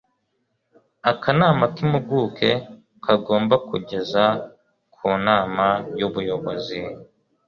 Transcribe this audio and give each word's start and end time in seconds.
akanama 1.11 1.65
k'impuguke 1.73 2.49
kagomba 3.05 3.55
kugeza 3.67 4.23
ku 4.93 5.05
nama 5.25 5.65
y'ubuyobozi 5.99 6.81